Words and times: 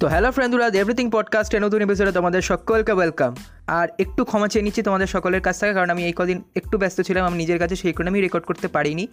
তো 0.00 0.06
hello 0.06 0.30
ফ্রেন্ডুরা 0.32 0.66
everything 0.66 1.10
পডকাস্টে 1.10 1.60
নতুন 1.60 1.82
এপিসোডে 1.82 2.12
তোমাদের 2.12 2.42
সকলকে 2.42 2.92
ওয়েলকাম 2.92 3.36
আর 3.66 3.88
একটু 3.98 4.24
ক্ষমা 4.24 4.48
চেয়ে 4.48 4.62
নিচ্ছি 4.62 4.82
তোমাদের 4.82 5.06
সকলের 5.06 5.40
কাছ 5.40 5.60
থেকে, 5.60 5.72
কারণ 5.72 5.90
আমি 5.90 6.02
এই 6.04 6.12
কদিন 6.16 6.42
একটু 6.56 6.78
ব্যস্ত 6.78 7.00
ছিলাম, 7.00 7.26
আমি 7.26 7.36
নিজের 7.38 7.58
কাছে 7.58 7.76
সেই 7.76 7.92
কারণে 7.92 8.08
আমি 8.10 8.20
রেকর্ড 8.20 8.44
করতে 8.44 8.68
পারিনি। 8.68 9.08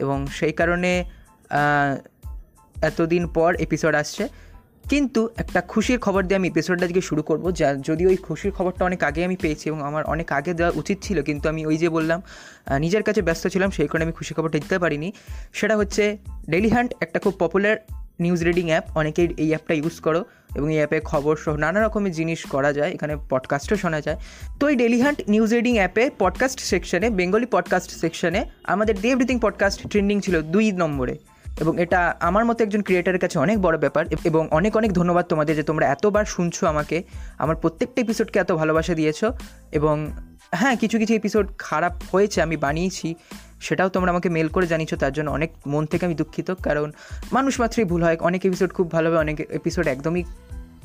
এবং 0.00 0.26
সেই 0.26 0.52
কারণে 0.52 1.04
এতদিন 2.82 3.26
পর 3.26 3.50
এপিসোড 3.54 3.94
আসছে। 3.94 4.28
কিন্তু 4.90 5.28
একটা 5.36 5.60
খুশির 5.60 5.98
খবর 5.98 6.22
দিয়ে 6.22 6.36
আমি 6.36 6.48
এপিসোডটা 6.48 6.84
আজকে 6.86 7.00
শুরু 7.00 7.22
করব, 7.22 7.54
যা 7.54 7.74
যদি 7.74 8.06
ওই 8.06 8.16
খুশির 8.16 8.52
খবরটা 8.52 8.84
অনেক 8.84 9.02
আগে 9.02 9.24
আমি 9.24 9.36
পেয়েছি 9.36 9.68
এবং 9.68 9.82
আমার 9.82 10.04
অনেক 10.04 10.32
আগে 10.32 10.54
দেওয়া 10.54 10.72
উচিত 10.74 10.98
ছিল, 11.02 11.22
কিন্তু 11.22 11.48
আমি 11.48 11.66
ওই 11.66 11.76
যে 11.76 11.88
বললাম 11.88 12.22
নিজের 12.78 13.02
কাছে 13.02 13.22
ব্যস্ত 13.22 13.46
ছিলাম, 13.46 13.70
সেই 13.70 13.86
কারণে 13.86 14.04
আমি 14.04 14.12
খুশি 14.12 14.34
খবরটা 14.34 14.58
দিতে 14.58 14.78
পারিনি। 14.78 15.12
সেটা 15.52 15.76
হচ্ছে 15.76 16.18
ডেলি 16.50 16.68
হান্ট 16.68 16.94
একটা 17.00 17.18
খুব 17.18 17.34
পপুলার 17.38 17.76
নিউজ 18.20 18.44
রিডিং 18.44 18.66
অ্যাপ 18.66 18.84
অনেকেই 18.94 19.28
এই 19.36 19.48
অ্যাপটা 19.48 19.74
ইউজ 19.74 20.00
করো 20.00 20.24
এবং 20.54 20.70
এই 20.70 20.76
অ্যাপে 20.76 21.00
খবর 21.04 21.36
সহ 21.36 21.56
নানা 21.56 21.84
রকমের 21.84 22.12
জিনিস 22.12 22.46
করা 22.46 22.72
যায়, 22.72 22.90
এখানে 22.90 23.16
পডকাস্টও 23.30 23.76
শোনা 23.76 24.00
যায়। 24.00 24.16
তো 24.60 24.68
এই 24.68 24.76
ডেলি 24.76 25.00
হান্ট 25.00 25.22
নিউজ 25.28 25.54
রিডিং 25.54 25.74
অ্যাপে 25.74 26.10
পডকাস্ট 26.18 26.60
সেকশনে 26.60 27.10
বেঙ্গলি 27.10 27.46
পডকাস্ট 27.46 27.90
সেকশনে 27.90 28.50
আমাদের 28.64 29.00
ডে 29.00 29.08
এভরিথিং 29.10 29.38
পডকাস্ট 29.40 29.88
ট্রেন্ডিং 29.88 30.20
ছিল 30.20 30.42
দুই 30.42 30.72
নম্বরে। 30.72 31.18
এবং 31.60 31.82
এটা 31.82 32.14
আমার 32.20 32.44
মতো 32.44 32.64
একজন 32.64 32.82
ক্রিয়েটারের 32.82 33.20
কাছে 33.20 33.38
অনেক 33.38 33.58
বড় 33.58 33.78
ব্যাপার 33.78 34.04
এবং 34.24 34.48
অনেক 34.50 34.76
অনেক 34.76 34.92
ধন্যবাদ 34.92 35.26
তোমাদের 35.26 35.56
যে 35.56 35.62
তোমরা 35.62 35.86
এতবার 35.86 36.24
শুনছো 36.24 36.66
আমাকে। 36.66 37.02
আমার 37.38 37.56
প্রত্যেকটা 37.56 38.02
এপিসোডকে 38.02 38.38
এত 38.38 38.52
ভালোবাসা 38.52 38.94
দিয়েছ 38.94 39.24
এবং 39.72 40.10
হ্যাঁ 40.52 40.76
কিছু 40.76 40.98
কিছু 40.98 41.14
এপিসোড 41.14 41.48
খারাপ 41.58 41.92
হয়েছে, 42.12 42.42
আমি 42.42 42.56
বানিয়েছি। 42.56 43.14
সেটাও 43.60 43.88
তোমরা 43.88 44.10
আমাকে 44.10 44.28
মেল 44.28 44.48
করে 44.48 44.66
জানিয়েছো, 44.66 44.96
তার 44.96 45.12
জন্য 45.12 45.30
অনেক 45.30 45.50
মন 45.66 45.86
থেকে 45.86 46.06
আমি 46.06 46.14
দুঃখিত। 46.14 46.50
কারণ 46.50 46.92
মানুষ 47.32 47.60
মাত্রই 47.60 47.84
ভুল 47.84 48.02
হয়, 48.02 48.16
অনেক 48.20 48.46
এপিসোড 48.46 48.72
খুব 48.72 48.92
ভালো 48.92 49.08
হবে 49.08 49.18
অনেক 49.18 49.40
এপিসোড 49.40 49.86
একদমই 49.86 50.24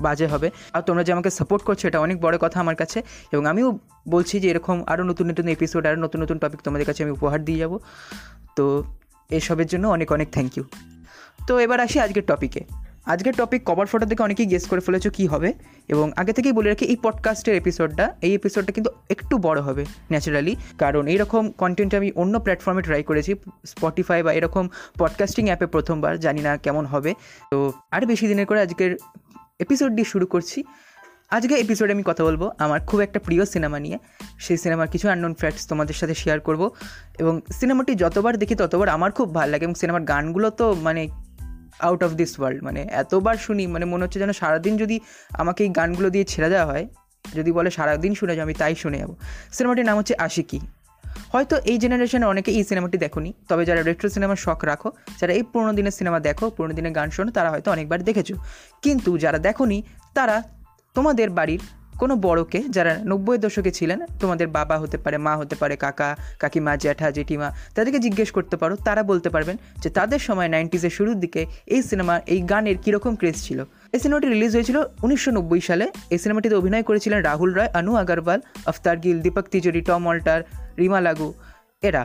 বাজে 0.01 0.27
হবে। 0.27 0.51
আর 0.73 0.81
তোমরা 0.81 1.03
যে 1.03 1.11
আমাকে 1.11 1.29
সাপোর্ট 1.29 1.63
করছ, 1.63 1.85
এটা 1.85 1.99
অনেক 1.99 2.21
বড় 2.21 2.37
কথা 2.37 2.59
আমার 2.59 2.75
কাছে। 2.75 3.03
এবং 3.31 3.45
আমিও 3.45 3.79
বলছি 4.09 4.39
যে 4.39 4.49
এরকম 4.49 4.83
আরও 4.87 5.03
নতুন 5.03 5.29
নতুন 5.29 5.47
এপিসোড 5.47 5.85
আরও 5.85 5.95
নতুন 5.95 6.21
নতুন 6.21 6.37
টপিক 6.37 6.61
তোমাদের 6.61 6.85
কাছে 6.85 7.03
আমি 7.03 7.11
উপহার 7.11 7.45
দিয়ে 7.45 7.57
যাব। 7.57 7.79
তো 8.55 8.83
এসবের 9.29 9.67
জন্য 9.67 9.87
অনেক 9.87 10.11
অনেক 10.11 10.31
থ্যাংক 10.31 10.57
ইউ 10.57 10.63
তো 11.47 11.59
এবার 11.59 11.79
আসি 11.79 11.99
আজকের 11.99 12.23
টপিকে 12.27 12.65
আজকের 13.05 13.33
টপিক 13.33 13.61
কভার 13.65 13.85
ফটো 13.85 14.05
থেকে 14.05 14.23
অনেকেই 14.23 14.45
গেস 14.45 14.67
করে 14.67 14.81
ফেলেছো 14.81 15.09
কী 15.09 15.27
হবে। 15.27 15.53
এবং 15.87 16.11
আগে 16.15 16.33
থেকেই 16.33 16.51
বলে 16.51 16.69
রাখি, 16.69 16.85
এই 16.85 16.95
পডকাস্টের 16.95 17.55
এপিসোডটা 17.55 18.15
এই 18.21 18.33
এপিসোডটা 18.35 18.71
কিন্তু 18.71 18.91
একটু 19.09 19.37
বড় 19.37 19.61
হবে 19.61 19.85
ন্যাচারালি 19.85 20.55
কারণ 20.77 21.07
এইরকম 21.07 21.51
কন্টেন্ট 21.51 21.95
আমি 21.95 22.11
অন্য 22.15 22.39
প্ল্যাটফর্মে 22.39 22.81
ট্রাই 22.81 23.03
করেছি 23.03 23.35
স্পটিফাই 23.65 24.23
বা 24.23 24.33
এরকম 24.33 24.69
পডকাস্টিং 24.99 25.45
অ্যাপে 25.45 25.65
প্রথমবার, 25.65 26.19
জানি 26.19 26.41
না 26.41 26.57
কেমন 26.57 26.85
হবে। 26.85 27.13
তো 27.51 27.73
আর 27.91 28.05
বেশি 28.05 28.27
দিনের 28.27 28.45
করে 28.45 28.61
আজকের 28.61 28.97
এপিসোডটি 29.59 30.03
শুরু 30.03 30.25
করছি। 30.25 30.63
আজকে 31.29 31.55
এপিসোডে 31.55 31.93
আমি 31.93 32.03
কথা 32.05 32.23
বলব 32.23 32.51
আমার 32.57 32.79
খুব 32.79 32.99
একটা 32.99 33.19
প্রিয় 33.19 33.45
সিনেমা 33.45 33.79
নিয়ে। 33.79 33.97
সেই 34.39 34.57
সিনেমার 34.57 34.87
কিছু 34.87 35.09
আননোন 35.09 35.33
ফ্যাক্টস 35.33 35.67
তোমাদের 35.67 35.95
সাথে 35.95 36.13
শেয়ার 36.13 36.39
করব। 36.39 36.71
এবং 37.19 37.41
সিনেমাটি 37.51 37.95
যতবার 37.95 38.37
দেখি 38.37 38.55
ততবার 38.55 38.89
আমার 38.89 39.11
খুব 39.11 39.33
ভালো 39.33 39.51
লাগে, 39.51 39.63
এবং 39.63 39.73
সিনেমার 39.73 40.01
গানগুলো 40.01 40.49
তো 40.49 40.73
মানে 40.73 41.07
আউট 41.79 42.03
অফ 42.03 42.11
দিস 42.11 42.39
ওয়ার্ল্ড 42.39 42.63
মানে 42.63 42.81
এতবার 43.01 43.35
শুনি 43.37 43.67
মানে 43.67 43.85
মনে 43.85 44.03
হচ্ছে 44.03 44.19
যেন 44.19 44.31
সারাদিন 44.31 44.77
যদি 44.77 44.99
আমাকে 45.33 45.63
এই 45.63 45.69
গানগুলো 45.69 46.09
দিয়ে 46.09 46.25
ছেড়ে 46.31 46.49
দেওয়া 46.49 46.65
হয়, 46.65 46.85
যদি 47.25 47.51
বলে 47.51 47.69
সারাদিন 47.71 48.13
শুনে 48.13 48.35
যাও, 48.35 48.43
আমি 48.43 48.53
তাই 48.53 48.75
শুনে 48.75 48.97
যাব। 48.97 49.11
সিনেমাটির 49.51 49.85
নাম 49.85 49.97
হচ্ছে 49.97 50.15
আশিকি। 50.27 50.59
হয়তো 51.33 51.55
এই 51.71 51.77
জেনারেশনে 51.77 52.25
অনেকে 52.25 52.51
এই 52.51 52.63
সিনেমাটি 52.63 52.97
দেখোনি, 52.97 53.33
তবে 53.49 53.65
যারা 53.65 53.81
রেট্রো 53.81 54.09
সিনেমার 54.09 54.35
শখ 54.35 54.59
রাখো, 54.65 54.91
যারা 55.19 55.33
এই 55.33 55.43
পুরোনো 55.43 55.73
দিনের 55.73 55.91
সিনেমা 55.91 56.19
দেখো, 56.19 56.49
পুরোনো 56.49 56.73
দিনের 56.73 56.91
গান 56.91 57.09
শোনো, 57.09 57.31
তারা 57.31 57.49
হয়তো 57.49 57.71
অনেকবার 57.71 58.03
দেখেছ। 58.03 58.31
কিন্তু 58.81 59.17
যারা 59.17 59.37
দেখোনি, 59.37 59.83
তারা 60.13 60.43
তোমাদের 60.93 61.29
বাড়ির 61.29 61.59
কোনো 62.01 62.15
বড়কে 62.25 62.59
যারা 62.75 62.93
নব্বই 63.11 63.37
দশকে 63.45 63.71
ছিলেন, 63.79 63.99
তোমাদের 64.21 64.47
বাবা 64.57 64.75
হতে 64.83 64.97
পারে, 65.03 65.17
মা 65.25 65.33
হতে 65.41 65.55
পারে, 65.61 65.75
কাকা, 65.83 66.09
কাকিমা, 66.41 66.73
জ্যাঠা, 66.83 67.07
জেঠিমা, 67.17 67.47
তাদেরকে 67.75 67.99
জিজ্ঞেস 68.05 68.29
করতে 68.37 68.55
পারো, 68.61 68.73
তারা 68.87 69.01
বলতে 69.11 69.29
পারবেন 69.35 69.55
যে 69.83 69.89
তাদের 69.97 70.19
সময় 70.27 70.49
নাইনটিজের 70.53 70.93
শুরুর 70.97 71.17
দিকে 71.23 71.41
এই 71.75 71.81
সিনেমা 71.89 72.15
এই 72.33 72.39
গানের 72.51 72.77
কীরকম 72.83 73.13
ক্রেজ 73.19 73.37
ছিল। 73.47 73.59
এই 73.95 73.99
সিনেমাটি 74.03 74.27
রিলিজ 74.33 74.51
হয়েছিল 74.57 74.77
উনিশশো 75.05 75.31
নব্বই 75.37 75.61
সালে। 75.69 75.85
এই 76.13 76.19
সিনেমাটিতে 76.23 76.55
অভিনয় 76.61 76.85
করেছিলেন 76.89 77.19
রাহুল 77.29 77.51
রায় 77.57 77.71
অনু 77.79 77.91
আগারওয়াল, 78.03 78.39
আফতার 78.71 78.97
গিল, 79.03 79.17
দীপক 79.25 79.45
তিজোরি, 79.53 79.81
টম 79.89 80.03
অল্টার 80.11 80.39
রিমা 80.81 80.99
লাগু, 81.07 81.29
এরা। 81.89 82.03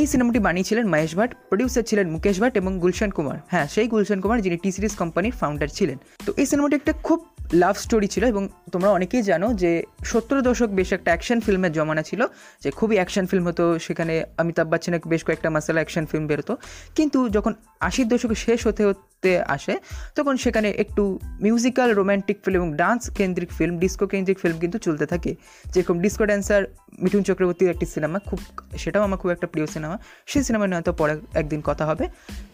এই 0.00 0.06
সিনেমাটি 0.12 0.38
বানিয়েছিলেন 0.46 0.84
মহেশ 0.92 1.12
ভাট 1.18 1.30
প্রডিউসার 1.50 1.84
ছিলেন 1.90 2.06
মুকেশ 2.14 2.36
ভাট 2.42 2.52
এবং 2.60 2.72
গুলশান 2.82 3.10
কুমার। 3.16 3.38
হ্যাঁ 3.52 3.66
সেই 3.74 3.86
গুলশান 3.92 4.18
কুমার 4.22 4.38
যিনি 4.44 4.56
টি 4.62 4.70
সিরিজ 4.76 4.94
কোম্পানির 5.00 5.34
ফাউন্ডার 5.40 5.68
ছিলেন। 5.78 5.98
তো 6.26 6.30
এই 6.40 6.46
সিনেমাটি 6.50 6.74
একটা 6.80 6.92
খুব 7.06 7.18
লাভ 7.52 7.76
স্টোরি 7.76 8.08
ছিল 8.08 8.24
এবং 8.24 8.48
তোমরা 8.72 8.90
অনেকেই 8.90 9.22
জানো 9.22 9.54
যে 9.54 9.82
সত্তর 10.04 10.42
দশক 10.42 10.68
বেশ 10.78 10.92
একটা 10.92 11.10
অ্যাকশন 11.12 11.40
ফিল্মের 11.40 11.72
জমানা 11.72 12.02
ছিল, 12.02 12.20
যে 12.62 12.70
খুবই 12.70 12.96
অ্যাকশন 12.96 13.26
ফিল্ম 13.26 13.44
হতো, 13.46 13.64
সেখানে 13.78 14.14
অমিতাভ 14.38 14.66
বচ্চনের 14.72 15.00
বেশ 15.12 15.22
কয়েকটা 15.24 15.50
মাসালা 15.50 15.80
অ্যাকশন 15.82 16.04
ফিল্ম 16.10 16.26
বেরোতো। 16.26 16.54
কিন্তু 16.96 17.18
যখন 17.28 17.52
আশির 17.80 18.08
দশকে 18.08 18.34
শেষ 18.34 18.66
হতে 18.66 18.82
হতে 18.88 19.32
আসে, 19.46 19.74
তখন 20.16 20.36
সেখানে 20.36 20.68
একটু 20.70 21.02
মিউজিক্যাল 21.40 21.88
রোম্যান্টিক 21.94 22.36
ফিল্ম 22.44 22.56
এবং 22.56 22.70
ডান্স 22.76 23.02
কেন্দ্রিক 23.18 23.50
ফিল্ম 23.58 23.74
ডিস্কো 23.78 24.06
কেন্দ্রিক 24.06 24.38
ফিল্ম 24.42 24.56
কিন্তু 24.58 24.78
চলতে 24.78 25.06
থাকে। 25.06 25.36
যেরকম 25.72 25.96
ডিস্কো 26.04 26.24
ড্যান্সার 26.24 26.62
মিঠুন 27.02 27.22
চক্রবর্তীর 27.22 27.70
একটি 27.70 27.86
সিনেমা 27.86 28.18
খুব, 28.28 28.40
সেটাও 28.82 29.02
আমার 29.02 29.18
খুব 29.18 29.30
একটা 29.30 29.46
প্রিয় 29.46 29.66
সিনেমা 29.66 29.96
সেই 30.26 30.42
সিনেমা 30.42 30.64
নিয়ে 30.66 30.78
হয়তো 30.78 30.92
পরে 30.92 31.14
একদিন 31.40 31.60
কথা 31.68 31.84
হবে। 31.86 32.04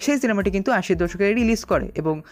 সেই 0.00 0.16
সিনেমাটি 0.22 0.50
কিন্তু 0.50 0.70
আশির 0.72 0.98
দশকে 1.02 1.24
রিলিজ 1.34 1.64
করে 1.64 1.86
এবং 1.94 2.22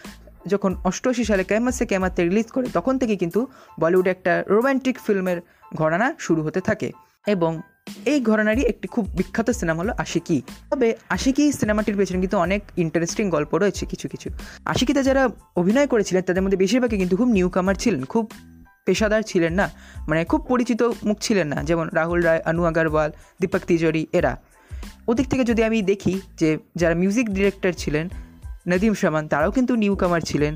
যখন 0.47 0.75
অষ্টআশি 0.83 1.23
সালে 1.23 1.43
ক্যামাসে 1.43 1.85
ক্যামাতে 1.85 2.23
রিলিজ 2.23 2.47
করে, 2.47 2.67
তখন 2.73 2.97
থেকে 2.97 3.15
কিন্তু 3.15 3.47
বলিউডে 3.79 4.09
একটা 4.09 4.43
রোম্যান্টিক 4.47 4.99
ফিল্মের 5.07 5.41
ঘরানা 5.75 6.15
শুরু 6.19 6.43
হতে 6.43 6.61
থাকে। 6.61 6.91
এবং 7.27 7.61
এই 8.05 8.21
ঘরানারই 8.21 8.61
একটি 8.61 8.87
খুব 8.87 9.05
বিখ্যাত 9.05 9.49
সিনেমা 9.49 9.83
হলো 9.83 9.93
আশিকি। 9.97 10.41
তবে 10.71 10.95
আশিকি 11.09 11.51
সিনেমাটির 11.51 11.97
পেছনে 11.97 12.19
কিন্তু 12.19 12.37
অনেক 12.37 12.61
ইন্টারেস্টিং 12.77 13.29
গল্প 13.29 13.55
রয়েছে 13.55 13.85
কিছু 13.85 14.09
কিছু। 14.09 14.29
আশিকিতে 14.65 15.03
যারা 15.03 15.29
অভিনয় 15.55 15.87
করেছিলেন, 15.87 16.23
তাদের 16.23 16.43
মধ্যে 16.43 16.57
বেশিরভাগই 16.57 16.97
কিন্তু 16.97 17.17
খুব 17.17 17.27
নিউ 17.27 17.49
কামার 17.49 17.75
ছিলেন, 17.75 18.05
খুব 18.05 18.31
পেশাদার 18.85 19.21
ছিলেন 19.21 19.53
না। 19.53 19.69
মানে 20.07 20.25
খুব 20.25 20.45
পরিচিত 20.47 20.83
মুখ 21.03 21.17
ছিলেন 21.19 21.47
না, 21.47 21.63
যেমন 21.63 21.89
রাহুল 21.89 22.21
রায় 22.21 22.41
অনু 22.45 22.63
আগারওয়াল, 22.63 23.11
দীপক 23.41 23.59
তিজরি, 23.59 24.07
এরা। 24.13 24.37
ওদিক 25.07 25.27
থেকে 25.27 25.43
যদি 25.43 25.63
আমি 25.63 25.81
দেখি 25.81 26.21
যে 26.37 26.57
যারা 26.75 26.95
মিউজিক 26.95 27.29
ডিরেক্টর 27.29 27.73
ছিলেন 27.77 28.09
নদীম 28.67 28.93
সামান 28.93 29.27
তারাও 29.27 29.51
কিন্তু 29.51 29.75
নিউ 29.75 29.95
কামার 29.95 30.21
ছিলেন। 30.21 30.55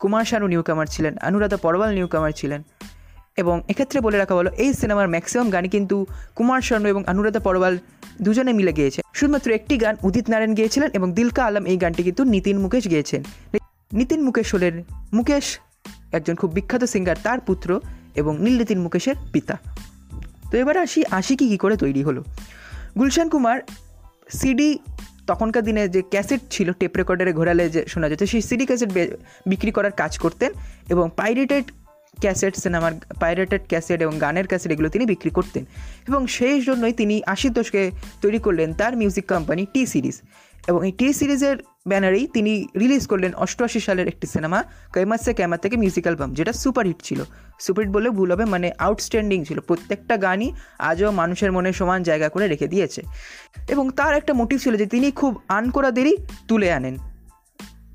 কুমার 0.00 0.24
শানু 0.24 0.46
নিউ 0.46 0.62
কামার 0.62 0.86
ছিলেন, 0.86 1.16
অনুরাধা 1.26 1.56
পরওয়াল 1.56 1.94
নিউ 1.94 2.06
কামার 2.06 2.32
ছিলেন। 2.36 2.62
এবং 3.36 3.62
এক্ষেত্রে 3.68 4.00
বলে 4.00 4.18
রাখা 4.18 4.34
বলো 4.34 4.50
এই 4.50 4.74
সিনেমার 4.74 5.08
ম্যাক্সিমাম 5.08 5.50
গানই 5.50 5.68
কিন্তু 5.68 6.06
কুমার 6.34 6.60
শানু 6.60 6.88
এবং 6.88 7.04
অনুরাধা 7.06 7.40
পরওয়াল 7.40 7.78
দুজনে 8.22 8.52
মিলে 8.52 8.72
গিয়েছে। 8.72 9.02
শুধুমাত্র 9.14 9.50
একটি 9.50 9.78
গান 9.78 9.96
উদিত 10.02 10.30
নারায়ণ 10.30 10.54
গিয়েছিলেন 10.54 10.90
এবং 10.92 11.12
দিলকা 11.12 11.44
আলম 11.44 11.64
এই 11.64 11.76
গানটি 11.76 12.02
কিন্তু 12.02 12.24
নিতিন 12.24 12.58
মুকেশ 12.58 12.88
গিয়েছেন। 12.88 13.24
নিতিন 13.92 14.22
মুকেশ 14.22 14.54
হলেন 14.54 14.84
মুকেশ, 15.12 15.58
একজন 16.12 16.34
খুব 16.34 16.52
বিখ্যাত 16.52 16.84
সিঙ্গার 16.84 17.16
তার 17.22 17.40
পুত্র 17.40 17.80
এবং 18.14 18.34
নীল 18.34 18.44
নীলনীতিন 18.44 18.80
মুকেশের 18.80 19.14
পিতা। 19.32 19.58
তো 20.50 20.58
এবার 20.58 20.76
আসি 20.76 21.04
আশি 21.10 21.36
কি, 21.36 21.48
কী 21.48 21.56
করে 21.56 21.76
তৈরি 21.76 22.02
হলো। 22.02 22.24
গুলশান 22.98 23.28
কুমার 23.28 23.60
সিডি 24.28 24.78
তখনকার 25.30 25.62
দিনে 25.68 25.82
যে 25.94 26.00
ক্যাসেট 26.12 26.40
ছিল, 26.54 26.68
টেপ 26.80 26.92
রেকর্ডারে 27.00 27.32
ঘোরালে 27.38 27.64
যে 27.74 27.80
শোনা 27.92 28.06
যেত 28.10 28.22
সেই 28.32 28.42
সিডি 28.48 28.64
ক্যাসেট 28.66 28.90
বিক্রি 29.52 29.70
করার 29.76 29.94
কাজ 30.02 30.12
করতেন 30.24 30.50
এবং 30.92 31.04
পাইরেটেড 31.20 31.64
ক্যাসেট, 32.22 32.54
সিনেমার 32.64 32.92
পাইরেটেড 33.22 33.62
ক্যাসেট 33.70 33.98
এবং 34.06 34.14
গানের 34.24 34.46
ক্যাসেট 34.50 34.70
এগুলো 34.74 34.88
তিনি 34.94 35.04
বিক্রি 35.12 35.30
করতেন 35.38 35.62
এবং 36.08 36.20
সেই 36.36 36.58
জন্যই 36.68 36.94
তিনি 37.00 37.14
আশির 37.34 37.52
দশকে 37.58 37.82
তৈরি 38.22 38.38
করলেন 38.46 38.68
তার 38.80 38.92
মিউজিক 39.00 39.26
কোম্পানি 39.32 39.62
টি 39.72 39.82
সিরিজ। 39.92 40.16
এবং 40.68 40.86
এই 40.86 40.92
টি 40.92 41.12
সিরিজের 41.12 41.56
ব্যানারেই 41.88 42.26
তিনি 42.26 42.66
রিলিজ 42.80 43.06
করলেন 43.06 43.34
অষ্টআশি 43.34 43.80
সালের 43.80 44.08
একটি 44.08 44.26
সিনেমা, 44.26 44.64
কৈমাসে 44.94 45.34
ক্যামা 45.34 45.56
থেকে 45.56 45.76
মিউজিক 45.76 46.04
অ্যালবাম 46.04 46.34
যেটা 46.34 46.52
সুপারহিট 46.52 46.96
ছিল। 47.02 47.22
সুপারহিট 47.60 47.94
বলে 47.94 48.10
ভুল 48.10 48.32
হবে 48.32 48.44
মানে 48.44 48.72
আউটস্ট্যান্ডিং 48.78 49.44
ছিল। 49.44 49.60
প্রত্যেকটা 49.60 50.16
গানই 50.16 50.52
আজও 50.78 51.10
মানুষের 51.10 51.52
মনে 51.52 51.72
সমান 51.72 52.02
জায়গা 52.02 52.28
করে 52.28 52.48
রেখে 52.48 52.68
দিয়েছে। 52.68 53.02
এবং 53.68 53.90
তার 53.90 54.14
একটা 54.14 54.34
মোটিভ 54.34 54.60
ছিল 54.60 54.76
যে 54.76 54.86
তিনি 54.86 55.10
খুব 55.10 55.40
আন 55.48 55.70
করা 55.70 55.92
তুলে 56.48 56.72
আনেন। 56.72 56.96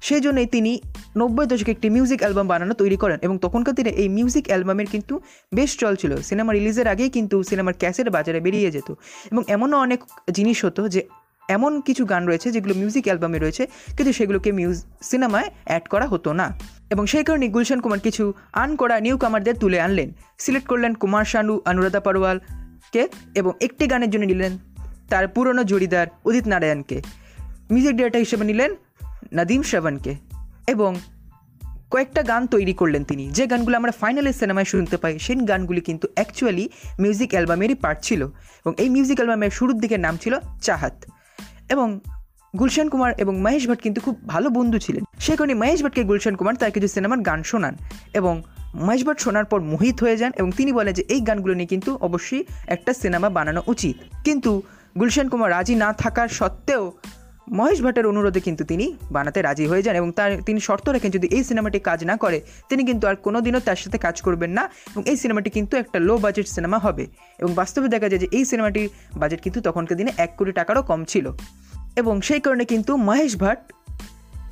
সেই 0.01 0.19
জন্যই 0.19 0.45
তিনি 0.45 0.81
নব্বই 1.17 1.45
দশকে 1.45 1.71
একটি 1.71 1.89
মিউজিক 1.89 2.19
অ্যালবাম 2.19 2.47
বানানো 2.47 2.73
তৈরি 2.73 2.97
করেন 2.97 3.19
এবং 3.21 3.37
তখনকার 3.37 3.75
দিনে 3.75 3.89
এই 3.89 4.09
মিউজিক 4.09 4.47
অ্যালবামের 4.47 4.85
কিন্তু 4.85 5.19
বেশ 5.53 5.77
চল 5.77 5.95
ছিল। 5.95 6.21
সিনেমা 6.21 6.53
রিলিজের 6.53 6.87
আগেই 6.87 7.09
কিন্তু 7.09 7.43
সিনেমার 7.43 7.73
ক্যাসেট 7.79 8.09
বাজারে 8.09 8.39
বেরিয়ে 8.39 8.71
যেত। 8.71 8.93
এবং 9.31 9.43
এমনও 9.47 9.77
অনেক 9.77 10.03
জিনিস 10.31 10.65
হতো 10.65 10.89
যে 10.89 11.07
এমন 11.47 11.81
কিছু 11.81 12.05
গান 12.05 12.27
রয়েছে 12.27 12.51
যেগুলো 12.51 12.73
মিউজিক 12.73 13.03
অ্যালবামে 13.03 13.39
রয়েছে, 13.39 13.67
কিন্তু 13.97 14.13
সেগুলোকে 14.13 14.51
মিউজ 14.51 14.85
সিনেমায় 15.01 15.49
অ্যাড 15.65 15.87
করা 15.87 16.07
হতো 16.07 16.33
না। 16.33 16.59
এবং 16.89 17.05
সেই 17.05 17.23
কারণে 17.23 17.47
গুলশান 17.47 17.79
কুমার 17.79 17.99
কিছু 17.99 18.33
আন 18.53 18.75
করা 18.75 18.99
নিউ 18.99 19.17
কামারদের 19.17 19.55
তুলে 19.55 19.81
আনলেন। 19.81 20.11
সিলেক্ট 20.37 20.67
করলেন 20.67 20.93
কুমার 20.93 21.25
শানু, 21.25 21.61
অনুরাধা 21.65 21.99
পারওয়ালকে 21.99 23.07
এবং 23.35 23.51
একটি 23.61 23.87
গানের 23.87 24.09
জন্য 24.09 24.25
নিলেন 24.25 24.57
তার 25.09 25.27
পুরনো 25.27 25.63
জড়িদার 25.63 26.07
উদিত 26.25 26.47
নারায়ণকে। 26.47 27.01
মিউজিক 27.71 27.95
ডিরেক্টর 27.95 28.19
হিসেবে 28.19 28.45
নিলেন 28.45 28.75
নদীম 29.33 29.61
শ্রবণকে। 29.61 30.15
এবং 30.67 30.95
কয়েকটা 31.91 32.23
গান 32.23 32.47
তৈরি 32.47 32.73
করলেন 32.73 33.03
তিনি। 33.03 33.27
যে 33.27 33.47
গানগুলো 33.47 33.77
আমরা 33.77 33.91
ফাইনালের 33.91 34.33
সিনেমায় 34.33 34.65
শুনতে 34.65 34.97
পাই, 34.97 35.19
সেই 35.19 35.35
গানগুলি 35.35 35.81
কিন্তু 35.81 36.07
অ্যাকচুয়ালি 36.13 36.69
মিউজিক 36.99 37.31
অ্যালবামেরই 37.31 37.75
পার্ট 37.75 37.99
ছিল। 38.01 38.23
এবং 38.65 38.73
এই 38.77 38.89
মিউজিক 38.89 39.15
অ্যালবামের 39.15 39.51
শুরুর 39.51 39.79
দিকের 39.79 39.99
নাম 39.99 40.17
ছিল 40.17 40.39
চাহাত। 40.61 41.05
এবং 41.69 41.99
গুলশান 42.59 42.89
কুমার 42.89 43.13
এবং 43.17 43.41
মহেশ 43.41 43.67
ভট্ট 43.67 43.81
কিন্তু 43.81 44.01
খুব 44.01 44.27
ভালো 44.27 44.49
বন্ধু 44.49 44.77
ছিলেন। 44.77 45.03
সে 45.19 45.35
কারণে 45.35 45.53
মহেশ 45.53 45.83
ভট্টকে 45.83 46.03
গুলশান 46.03 46.35
কুমার 46.35 46.55
তার 46.55 46.71
কিছু 46.71 46.87
সিনেমার 46.87 47.19
গান 47.19 47.43
শোনান 47.43 47.75
এবং 48.13 48.43
মহেশ 48.75 49.05
ভট্ট 49.05 49.21
শোনার 49.21 49.45
পর 49.45 49.61
মোহিত 49.61 50.01
হয়ে 50.01 50.17
যান 50.17 50.31
এবং 50.35 50.51
তিনি 50.51 50.71
বলেন 50.71 50.93
যে 50.93 51.03
এই 51.09 51.21
গানগুলো 51.21 51.53
নিয়ে 51.53 51.67
কিন্তু 51.67 51.97
অবশ্যই 52.01 52.43
একটা 52.67 52.93
সিনেমা 52.93 53.29
বানানো 53.29 53.61
উচিত। 53.67 53.95
কিন্তু 54.23 54.61
গুলশান 54.99 55.29
কুমার 55.29 55.51
রাজি 55.51 55.75
না 55.75 55.93
থাকার 55.93 56.27
সত্ত্বেও 56.27 56.91
মহেশ 57.51 57.81
ভাটের 57.81 58.07
অনুরোধে 58.07 58.39
কিন্তু 58.39 58.63
তিনি 58.63 58.97
বানাতে 59.11 59.41
রাজি 59.41 59.65
হয়ে 59.67 59.81
যান 59.81 59.95
এবং 59.95 60.11
তার 60.11 60.41
তিনি 60.45 60.59
শর্ত 60.59 60.89
রাখেন 60.89 61.11
যদি 61.11 61.27
এই 61.27 61.43
সিনেমাটি 61.43 61.79
কাজ 61.79 62.05
না 62.05 62.17
করে, 62.17 62.41
তিনি 62.69 62.83
কিন্তু 62.83 63.07
আর 63.07 63.15
কোনোদিনও 63.15 63.59
তার 63.59 63.75
সাথে 63.75 63.97
কাজ 63.97 64.21
করবেন 64.21 64.51
না 64.51 64.61
এবং 64.61 65.03
এই 65.05 65.17
সিনেমাটি 65.17 65.49
কিন্তু 65.49 65.77
একটা 65.77 65.99
লো 65.99 66.17
বাজেট 66.17 66.47
সিনেমা 66.47 66.77
হবে 66.77 67.07
এবং 67.39 67.53
বাস্তবে 67.53 67.87
দেখা 67.87 68.09
যায় 68.09 68.19
যে 68.19 68.27
এই 68.31 68.45
সিনেমাটির 68.45 68.89
বাজেট 69.17 69.41
কিন্তু 69.41 69.61
তখনকার 69.61 69.97
দিনে 69.97 70.11
এক 70.17 70.33
কোটি 70.37 70.51
টাকারও 70.51 70.83
কম 70.83 71.05
ছিল। 71.05 71.31
এবং 71.95 72.21
সেই 72.21 72.39
কারণে 72.39 72.65
কিন্তু 72.65 72.97
মহেশ 72.97 73.35
ভাট 73.35 73.73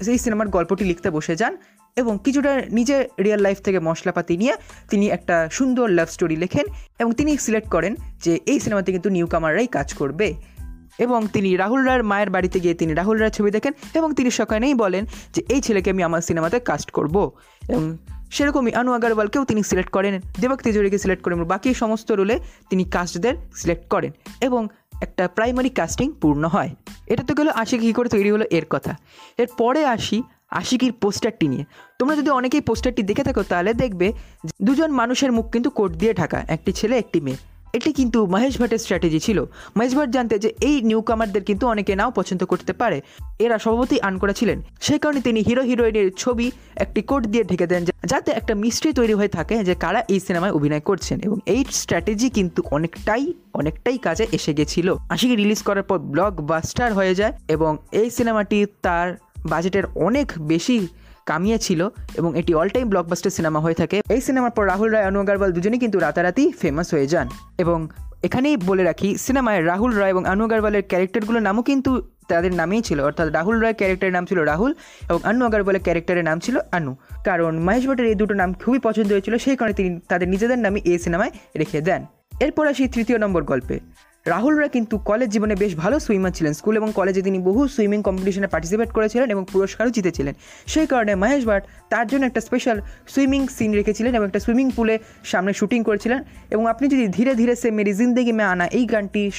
সেই 0.02 0.18
সিনেমার 0.18 0.48
গল্পটি 0.48 0.84
লিখতে 0.84 1.10
বসে 1.10 1.36
যান 1.36 1.58
এবং 1.96 2.20
কিছুটা 2.24 2.62
নিজের 2.72 3.06
রিয়েল 3.24 3.40
লাইফ 3.40 3.62
থেকে 3.62 3.80
মশলাপাতি 3.80 4.38
নিয়ে 4.38 4.56
তিনি 4.90 5.10
একটা 5.10 5.50
সুন্দর 5.52 5.90
লাভ 5.90 6.08
স্টোরি 6.08 6.36
লেখেন 6.36 6.66
এবং 7.00 7.14
তিনি 7.14 7.38
সিলেক্ট 7.38 7.70
করেন 7.70 7.96
যে 8.24 8.40
এই 8.46 8.60
সিনেমাতে 8.60 8.92
কিন্তু 8.92 9.10
নিউ 9.10 9.28
কামাররাই 9.28 9.68
কাজ 9.68 9.94
করবে। 9.94 10.55
এবং 11.00 11.28
তিনি 11.34 11.56
রাহুল 11.56 11.82
রায়ের 11.84 12.04
মায়ের 12.04 12.30
বাড়িতে 12.30 12.60
গিয়ে 12.60 12.74
তিনি 12.74 12.94
রাহুল 12.94 13.18
রায়ের 13.18 13.34
ছবি 13.34 13.52
দেখেন 13.52 13.74
এবং 13.94 14.14
তিনি 14.14 14.32
সকালেই 14.32 14.74
বলেন 14.74 15.06
যে, 15.34 15.44
এই 15.50 15.62
ছেলেকে 15.62 15.90
আমি 15.90 16.04
আমার 16.04 16.22
সিনেমাতে 16.22 16.60
কাস্ট 16.60 16.92
করব। 16.92 17.32
এবং 17.70 17.98
সেরকমই 18.32 18.74
আনু 18.74 18.92
আগারওয়ালকেও 18.92 19.46
তিনি 19.46 19.64
সিলেক্ট 19.64 19.92
করেন। 19.92 20.22
দেবক 20.42 20.62
তিজোরিকে 20.62 20.98
সিলেক্ট 20.98 21.24
করেন 21.24 21.44
বাকি 21.44 21.74
সমস্ত 21.74 22.12
রোলে 22.12 22.40
তিনি 22.70 22.84
কাস্টদের 22.84 23.34
সিলেক্ট 23.56 23.90
করেন 23.90 24.12
এবং 24.42 24.68
একটা 25.02 25.28
প্রাইমারি 25.28 25.70
কাস্টিং 25.70 26.08
পূর্ণ 26.22 26.44
হয়। 26.46 26.70
এটা 27.08 27.24
তো 27.24 27.34
গেলো 27.34 27.52
আশিক 27.52 27.80
কী 27.82 27.94
করে 27.94 28.10
তৈরি 28.10 28.32
হলো 28.32 28.46
এর 28.52 28.66
কথা। 28.70 28.96
এরপরে 29.38 29.86
আসি 29.86 30.24
আশিকির 30.50 30.94
পোস্টারটি 30.94 31.48
নিয়ে। 31.48 31.66
তোমরা 32.00 32.16
যদি 32.16 32.30
অনেকেই 32.30 32.62
পোস্টারটি 32.62 33.04
দেখে 33.04 33.24
থাকো 33.24 33.44
তাহলে 33.44 33.74
দেখবে 33.74 34.14
দুজন 34.62 34.92
মানুষের 34.92 35.32
মুখ 35.32 35.46
কিন্তু 35.52 35.70
কোট 35.70 35.92
দিয়ে 35.92 36.14
ঢাকা, 36.14 36.40
একটি 36.48 36.72
ছেলে, 36.72 36.98
একটি 36.98 37.22
মেয়ে। 37.22 37.55
এটি 37.78 37.92
কিন্তু 38.00 38.20
মহেশ 38.34 38.56
ভাটের 38.62 38.82
স্ট্র্যাটেজি 38.84 39.20
ছিল। 39.26 39.38
মহেশ 39.78 39.94
ভাট 39.98 40.10
জানতে 40.16 40.36
যে 40.44 40.50
এই 40.70 40.76
নিউ 40.90 41.02
কামারদের 41.10 41.44
কিন্তু 41.50 41.66
অনেকে 41.74 41.94
নাও 42.00 42.12
পছন্দ 42.20 42.42
করতে 42.52 42.74
পারে। 42.82 42.98
এরা 43.46 43.56
স্বভাবতই 43.64 44.00
আন 44.08 44.16
করা 44.22 44.34
ছিলেন 44.40 44.58
সেই 44.86 45.00
কারণে 45.04 45.20
তিনি 45.28 45.40
হিরো 45.48 45.64
হিরোইনের 45.70 46.08
ছবি, 46.22 46.48
একটি 46.84 47.02
কোট 47.10 47.24
দিয়ে 47.32 47.44
ঢেকে 47.44 47.68
দেন 47.72 47.82
যাতে 48.12 48.30
একটা 48.40 48.54
মিস্ট্রি 48.64 48.92
তৈরি 49.00 49.14
হয়ে 49.20 49.32
থাকে 49.38 49.56
যে 49.68 49.74
কারা 49.84 50.00
এই 50.14 50.20
সিনেমায় 50.26 50.54
অভিনয় 50.58 50.84
করছেন। 50.90 51.18
এবং 51.28 51.38
এই 51.54 51.62
স্ট্র্যাটেজি 51.82 52.28
কিন্তু 52.38 52.60
অনেকটাই 52.76 53.24
অনেকটাই 53.60 53.98
কাজে 54.08 54.26
এসে 54.38 54.52
গেছিল। 54.60 54.88
আশিকে 55.14 55.36
রিলিজ 55.42 55.60
করার 55.68 55.86
পর 55.90 55.98
ব্লক 56.14 56.34
বাস্টার 56.52 56.90
হয়ে 56.98 57.14
যায় 57.20 57.34
এবং 57.56 57.72
এই 58.02 58.08
সিনেমাটি 58.18 58.58
তার 58.86 59.08
বাজেটের 59.52 59.86
অনেক 60.08 60.28
বেশি 60.52 60.78
কামিয়েছিল 61.26 61.90
এবং 62.16 62.38
এটি 62.40 62.54
অল 62.54 62.70
টাইম 62.70 62.90
ব্লকবাস্টার 62.90 63.32
সিনেমা 63.32 63.60
হয়ে 63.60 63.74
থাকে। 63.74 64.02
এই 64.10 64.22
সিনেমার 64.22 64.52
পর 64.52 64.68
রাহুল 64.68 64.90
রায়, 64.90 65.08
অনু 65.08 65.20
আগারওয়াল 65.20 65.52
দুজনেই 65.52 65.80
কিন্তু 65.80 66.00
রাতারাতি 66.00 66.52
ফেমাস 66.62 66.94
হয়ে 66.94 67.08
যান। 67.08 67.28
এবং 67.58 67.88
এখানেই 68.24 68.58
বলে 68.58 68.84
রাখি 68.84 69.18
সিনেমায় 69.18 69.66
রাহুল 69.66 69.92
রায় 69.92 70.10
এবং 70.10 70.26
আনু 70.26 70.44
আগারওয়ালের 70.44 70.84
ক্যারেক্টারগুলোর 70.88 71.42
নামও 71.42 71.62
কিন্তু 71.62 71.92
তাদের 72.28 72.54
নামেই 72.56 72.82
ছিল। 72.82 73.00
অর্থাৎ 73.02 73.28
রাহুল 73.32 73.60
রায় 73.60 73.74
ক্যারেক্টারের 73.74 74.14
নাম 74.14 74.26
ছিল 74.26 74.40
রাহুল 74.40 74.72
এবং 75.10 75.20
আন্নু 75.24 75.46
আগারওয়ালের 75.46 75.84
ক্যারেক্টারের 75.84 76.24
নাম 76.24 76.40
ছিল 76.40 76.60
আনু 76.72 76.96
কারণ 77.26 77.60
মহেশ 77.60 77.88
ভট্টের 77.88 78.06
এই 78.06 78.16
দুটো 78.16 78.34
নাম 78.34 78.54
খুবই 78.54 78.80
পছন্দ 78.80 79.12
হয়েছিল, 79.12 79.38
সেই 79.38 79.56
কারণে 79.56 79.74
তিনি 79.74 80.00
তাদের 80.10 80.28
নিজেদের 80.28 80.60
নামই 80.60 80.82
এই 80.86 81.00
সিনেমায় 81.00 81.32
রেখে 81.58 81.82
দেন। 81.82 82.06
এরপর 82.40 82.68
আসি 82.68 82.88
তৃতীয় 82.88 83.18
নম্বর 83.20 83.44
গল্পে। 83.44 83.80
রাহুলরা 84.26 84.68
কিন্তু 84.68 84.98
কলেজ 84.98 85.30
জীবনে 85.30 85.56
বেশ 85.56 85.76
ভালো 85.76 86.00
সুইমার 86.00 86.32
ছিলেন। 86.32 86.54
স্কুল 86.54 86.76
এবং 86.78 86.90
কলেজে 86.96 87.22
তিনি 87.22 87.40
বহু 87.40 87.68
সুইমিং 87.68 88.02
কম্পিটিশনে 88.02 88.48
পার্টিসিপেট 88.48 88.90
করেছিলেন 88.92 89.30
এবং 89.30 89.46
পুরস্কারও 89.52 89.90
জিতেছিলেন। 89.90 90.34
সেই 90.68 90.88
কারণে 90.88 91.16
মহেশ 91.16 91.46
ভাট 91.46 91.64
তার 91.90 92.06
জন্য 92.08 92.24
একটা 92.26 92.42
স্পেশাল 92.42 92.78
সুইমিং 93.08 93.48
সিন 93.48 93.72
রেখেছিলেন 93.74 94.16
এবং 94.16 94.26
একটা 94.26 94.40
সুইমিং 94.40 94.72
পুলে 94.76 95.00
সামনে 95.24 95.54
শুটিং 95.54 95.84
করেছিলেন। 95.84 96.20
এবং 96.52 96.64
আপনি 96.68 96.86
যদি 96.88 97.08
ধীরে 97.08 97.36
ধীরে 97.36 97.54
সে 97.56 97.72
মেরি 97.72 97.94
জিন্দেগি 97.94 98.32
মে 98.32 98.44
আনা 98.44 98.66
এই 98.68 98.86
গানটি 98.86 99.32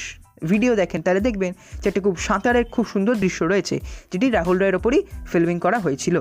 ভিডিও 0.43 0.75
দেখেন, 0.75 1.01
তাহলে 1.01 1.21
দেখবেন 1.27 1.51
যে 1.81 1.87
একটি 1.89 1.99
খুব 1.99 2.15
সাঁতারের 2.17 2.65
খুব 2.73 2.85
সুন্দর 2.87 3.15
দৃশ্য 3.15 3.39
রয়েছে, 3.43 3.75
যেটি 4.11 4.29
রাহুল 4.29 4.57
রায়ের 4.57 4.75
ওপরই 4.75 5.01
ফিল্মিং 5.31 5.59
করা 5.59 5.77
হয়েছিল। 5.79 6.15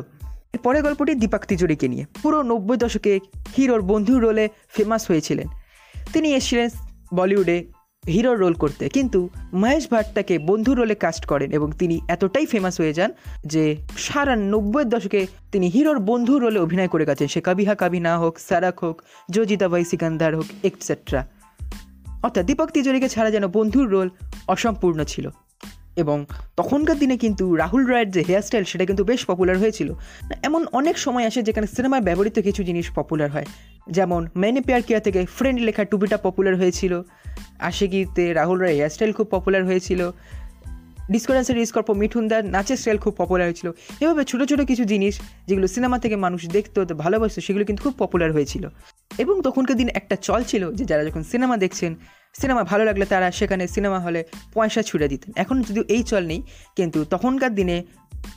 পরের 0.62 0.82
গল্পটি 0.82 1.14
দীপাক 1.14 1.46
তিজুরিকে 1.46 1.86
নিয়ে। 1.88 2.04
পুরো 2.22 2.38
নব্বই 2.42 2.76
দশকে 2.76 3.12
হিরোর 3.56 3.82
বন্ধুর 3.82 4.20
রোলে 4.22 4.48
ফেমাস 4.68 5.02
হয়েছিলেন। 5.10 5.48
তিনি 6.12 6.28
এসেছিলেন 6.34 6.68
বলিউডে 7.14 7.58
হিরোর 8.06 8.38
রোল 8.38 8.54
করতে। 8.54 8.88
কিন্তু 8.88 9.28
মহেশ 9.54 9.90
ভাট 9.90 10.06
তাকে 10.14 10.38
বন্ধু 10.38 10.74
রোলে 10.74 10.94
কাস্ট 10.94 11.26
করেন 11.26 11.52
এবং 11.52 11.72
তিনি 11.78 12.00
এতটাই 12.08 12.46
ফেমাস 12.46 12.80
হয়ে 12.80 12.92
যান 12.92 13.10
যে 13.46 13.76
সারা 13.98 14.36
নব্বইয়ের 14.36 14.88
দশকে 14.88 15.26
তিনি 15.52 15.66
হিরোর 15.68 15.98
বন্ধু 15.98 16.38
রোলে 16.38 16.58
অভিনয় 16.58 16.88
করে 16.88 17.04
গেছেন। 17.04 17.28
সে 17.28 17.40
কাবিহা 17.40 17.74
কাবি 17.74 18.00
না 18.00 18.18
হোক, 18.18 18.38
সারাক 18.38 18.84
হোক, 18.84 19.02
জোজিতা 19.30 19.68
ভাই, 19.68 19.84
সিকান্দার 19.84 20.36
হোক 20.36 20.46
এটসেট্রা 20.62 21.26
অর্থাৎ 22.22 22.44
দীপক 22.44 22.70
তিজোরিকে 22.70 23.08
ছাড়া 23.08 23.30
যেন 23.30 23.46
বন্ধুর 23.46 23.88
রোল 23.88 24.08
অসম্পূর্ণ 24.48 25.04
ছিল। 25.04 25.28
এবং 25.96 26.26
তখনকার 26.56 26.98
দিনে 26.98 27.16
কিন্তু 27.16 27.56
রাহুল 27.56 27.86
রায়ের 27.86 28.10
যে 28.10 28.24
হেয়ারস্টাইল 28.28 28.64
সেটা 28.64 28.84
কিন্তু 28.84 29.04
বেশ 29.04 29.24
পপুলার 29.24 29.58
হয়েছিল। 29.58 29.94
এমন 30.42 30.66
অনেক 30.72 30.98
সময় 30.98 31.26
আসে 31.26 31.42
যেখানে 31.42 31.66
সিনেমায় 31.66 32.02
ব্যবহৃত 32.02 32.38
কিছু 32.38 32.64
জিনিস 32.64 32.90
পপুলার 32.90 33.30
হয়। 33.30 33.46
যেমন 33.90 34.28
মেনে 34.36 34.60
পেয়ার 34.60 34.82
কেয়ার 34.82 35.02
থেকে 35.02 35.26
ফ্রেন্ড 35.26 35.60
লেখা 35.60 35.84
টুপিটা 35.84 36.16
পপুলার 36.16 36.56
হয়েছিল। 36.56 37.02
আশেগিতে 37.58 38.32
রাহুল 38.32 38.58
রায় 38.58 38.72
হেয়ারস্টাইল 38.72 39.12
খুব 39.12 39.26
পপুলার 39.30 39.64
হয়েছিল। 39.64 40.10
ডিসকো 41.10 41.32
ডান্সের 41.32 41.66
স্কর্প 41.66 41.90
মিঠুনদার 41.90 42.44
নাচের 42.44 42.76
স্টাইল 42.76 42.98
খুব 42.98 43.14
পপুলার 43.16 43.46
হয়েছিল। 43.46 43.70
এভাবে 44.00 44.24
ছোটো 44.24 44.46
ছোটো 44.46 44.64
কিছু 44.64 44.84
জিনিস 44.84 45.20
যেগুলো 45.46 45.66
সিনেমা 45.66 45.98
থেকে 45.98 46.16
মানুষ 46.16 46.48
দেখতো, 46.48 46.84
ভালোবাসতো, 46.84 47.40
সেগুলো 47.40 47.64
কিন্তু 47.64 47.82
খুব 47.82 47.94
পপুলার 47.98 48.32
হয়েছিল। 48.32 48.68
এবং 49.18 49.42
তখনকার 49.42 49.76
দিন 49.76 49.88
একটা 49.88 50.16
চল 50.16 50.42
ছিল 50.42 50.72
যে 50.72 50.84
যারা 50.84 51.04
যখন 51.04 51.22
সিনেমা 51.22 51.56
দেখছেন 51.56 51.94
সিনেমা 52.40 52.62
ভালো 52.64 52.84
লাগলে 52.84 53.04
তারা 53.06 53.30
সেখানে 53.30 53.68
সিনেমা 53.68 53.98
হলে 53.98 54.24
পয়সা 54.54 54.82
ছুড়ে 54.82 55.08
দিতেন। 55.08 55.32
এখন 55.36 55.62
যদিও 55.62 55.84
এই 55.88 56.02
চল 56.02 56.22
নেই, 56.26 56.42
কিন্তু 56.76 57.04
তখনকার 57.04 57.54
দিনে 57.54 57.84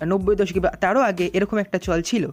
নব্বই 0.05 0.35
দশকে 0.35 0.59
বা 0.59 0.69
তারও 0.69 1.01
আগে 1.01 1.29
এরকম 1.33 1.57
একটা 1.57 1.77
চল 1.77 2.01
ছিল। 2.01 2.29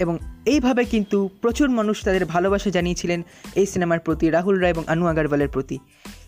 এবং 0.00 0.18
এইভাবে 0.46 0.84
কিন্তু 0.84 1.18
প্রচুর 1.40 1.68
মানুষ 1.68 2.04
তাদের 2.04 2.24
ভালোবাসা 2.24 2.70
জানিয়েছিলেন 2.70 3.22
এই 3.54 3.66
সিনেমার 3.66 4.00
প্রতি, 4.00 4.30
রাহুল 4.30 4.56
রায় 4.58 4.72
এবং 4.72 4.84
আনু 4.86 5.06
আগারওয়ালের 5.06 5.48
প্রতি। 5.48 5.78